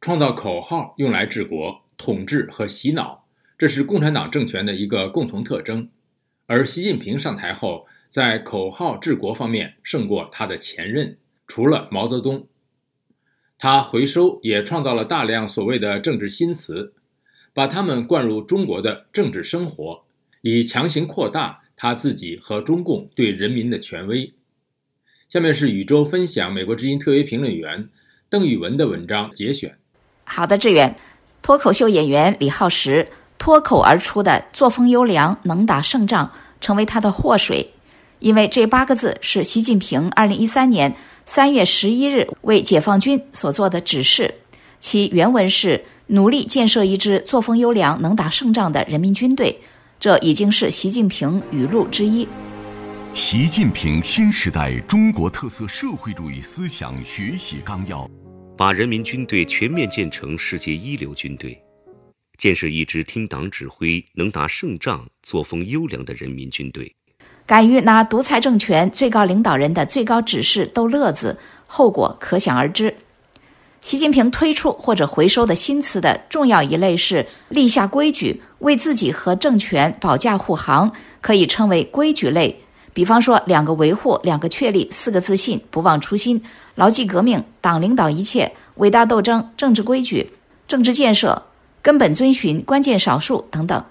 [0.00, 3.26] 创造口号用来治国、统治和洗脑，
[3.58, 5.90] 这是共产党政权的一个共同特征。
[6.46, 12.48] 而习近平上台后，在口号治国方面胜过他的前任，除了毛泽东。
[13.58, 16.94] 他回收也创造了大量所谓的政治新词，
[17.52, 20.04] 把他们灌入中国的政治生活，
[20.40, 24.32] 以强行扩大他自己和中共对人民的权威。
[25.28, 27.90] 下面是宇宙分享美国之音特约评论员
[28.30, 29.76] 邓宇文的文章节选。
[30.32, 30.94] 好的，志远，
[31.42, 36.30] 脱口秀演员李浩石脱口而出的“作风优良，能打胜仗”
[36.62, 37.68] 成为他的祸水，
[38.20, 40.94] 因为这八个字是习近平二零一三年。
[41.26, 44.32] 三月十一日为解放军所做的指示，
[44.78, 49.60] 其原文是努力建设一支作风优良、能打胜仗的人民军队。
[49.98, 52.26] 这已经是习近平语录之一。
[53.12, 58.08] 习近平新时代中国特色社会主义思想学习纲要，
[58.60, 61.58] 把人民军队全面建成世界一流军队，
[62.36, 66.94] 建设一支听党指挥、能打胜仗、作风优良的人民军队。
[67.46, 72.94] 敢于拿独裁政权最高领导人的最高指示逗乐子，后果可想而知。
[73.80, 80.92] 习近平推出或者回收的新词的重要一类是立下规矩，为自己和政权保驾护航，
[81.22, 82.54] 可以称为规矩类。
[82.92, 86.42] 比方说，两个维护，两个确立，四个自信，不忘初心，
[86.74, 90.32] 牢记革命，党领导一切，伟大斗争，政治规矩，
[90.66, 91.42] 政治建设，
[91.80, 93.84] 根本遵循，关键少数等等。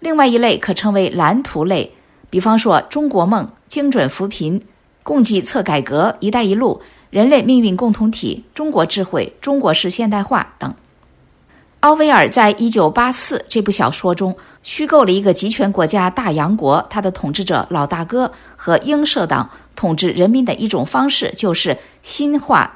[0.00, 1.92] 另外一类可称为蓝图类。
[2.28, 4.60] 比方说，中国梦、精准扶贫、
[5.02, 10.74] 供给侧改革、“一带一路”、人类命运共同体、中国智慧、中国式现代化等。
[11.86, 22.68] 奥威尔在《一九八四》这部小说中虚构了一个集权国家大洋国，它的统治者老大哥和英社党统治人民的一种方式就是新话。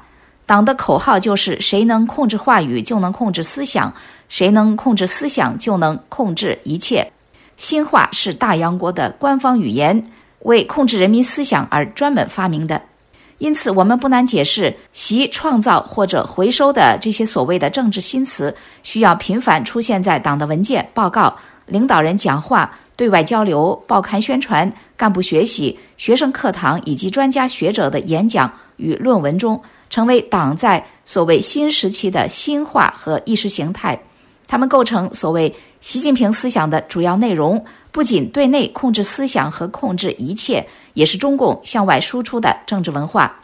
[0.45, 3.91] 党的口号就是“谁能控制话语，就能控制思想；
[4.29, 7.11] 谁能控制思想，就能控制一切。”
[7.57, 10.09] 新话是大洋国的官方语言，
[10.43, 12.81] 为控制人民思想而专门发明的。
[13.41, 21.35] 因此，我们不难解释，习创造或者回收的这些所谓的政治新词，需要频繁出现在党的文件、报告、
[21.65, 29.59] 领导人讲话、对外交流、报刊宣传、干部学习、学生课堂以及专家学者的演讲与论文中，
[29.89, 33.99] 成为党在所谓新时期的新话和意识形态。
[34.47, 43.39] 他们构成所谓习近平思想的主要内容，不仅对内控制思想和控制一切，也是中共向外输出的政治文化。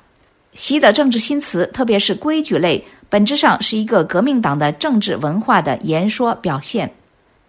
[0.54, 6.92] 习的政治新词，特别是规矩类，本质上是一个革命党的政治文化的言说表现。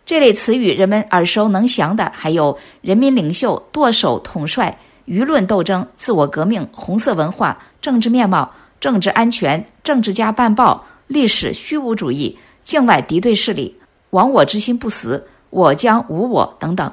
[0.04, 12.38] 这类词语人们耳熟能详的，还有人民领袖、舵手、统帅、舆论斗争、自我革命、红色文化、政治面貌、政治安全、政治家办报、历史虚无主义。
[12.64, 13.74] 境外敌对势力，
[14.10, 16.90] 亡我之心不死，我将无我等等。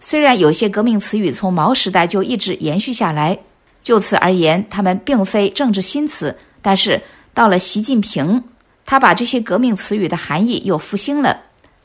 [0.00, 3.38] 虽然有些革命词语从毛时代就一直延续下来，
[3.82, 6.36] 就此而言，他们并非政治新词。
[6.60, 7.00] 但是
[7.32, 8.42] 到了习近平，
[8.84, 11.36] 他把这些革命词语的含义又复兴了。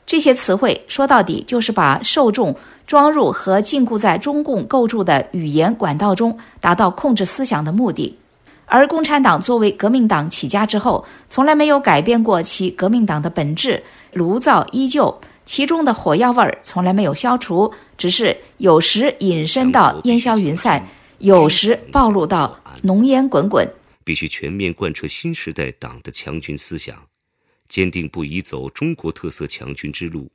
[0.05, 8.17] 这些词汇说到底就是把受众装入和禁锢在中共构筑的语言管道中，达到控制思想的目的。
[8.65, 20.85] 而共产党作为革命党起家之后，从来没有改变过其革命党的本质，炉灶依旧，其中的火药味儿从来没有消除，只是有时隐身到烟消云散，
[21.19, 23.65] 有时暴露到浓烟滚滚。
[24.03, 26.95] 必须全面贯彻新时代党的强军思想，
[27.69, 30.27] 坚定不移走中国特色强军之路。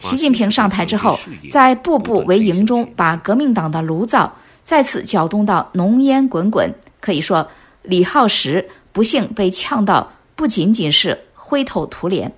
[0.00, 1.18] 习近平上台之后，
[1.50, 4.30] 在步步为营中，把革命党的炉灶
[4.62, 6.70] 再次搅动到浓烟滚滚，
[7.00, 7.48] 可以说。
[7.84, 12.32] 李浩石不幸被呛到，不仅仅是灰头土脸。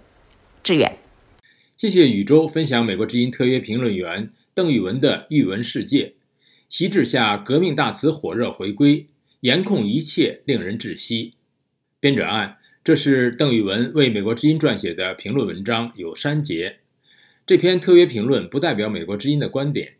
[0.62, 0.96] 志远，
[1.76, 6.14] 谢谢宇宙分享美国之音特约评论员邓宇文的语文世界。
[6.68, 9.08] 习治下革命大词火热回归，
[9.40, 11.34] 严控一切令人窒息。
[11.98, 16.76] 编者按：这是邓宇文为美国之音撰写的评论文章，有删节。
[17.44, 19.94] 这篇特约评论不代表美国之音的观点。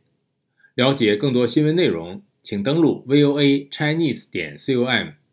[0.77, 5.15] 了解更多新闻内容，请登录 VOA Chinese 点 com。